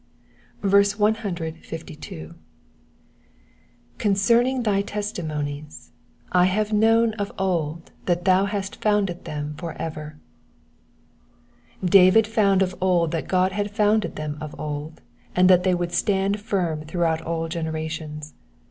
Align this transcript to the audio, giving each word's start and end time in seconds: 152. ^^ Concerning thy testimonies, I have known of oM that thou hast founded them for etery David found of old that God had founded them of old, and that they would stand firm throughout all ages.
152. 0.61 1.61
^^ 2.27 2.35
Concerning 3.99 4.63
thy 4.63 4.81
testimonies, 4.81 5.91
I 6.31 6.45
have 6.45 6.73
known 6.73 7.13
of 7.19 7.31
oM 7.37 7.83
that 8.07 8.25
thou 8.25 8.45
hast 8.45 8.77
founded 8.81 9.25
them 9.25 9.53
for 9.59 9.75
etery 9.75 10.15
David 11.85 12.25
found 12.25 12.63
of 12.63 12.73
old 12.81 13.11
that 13.11 13.27
God 13.27 13.51
had 13.51 13.69
founded 13.69 14.15
them 14.15 14.39
of 14.41 14.59
old, 14.59 15.01
and 15.35 15.47
that 15.51 15.63
they 15.63 15.75
would 15.75 15.91
stand 15.91 16.39
firm 16.39 16.81
throughout 16.87 17.21
all 17.21 17.45
ages. 17.55 18.33